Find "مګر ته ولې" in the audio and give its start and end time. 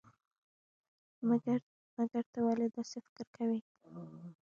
1.99-2.67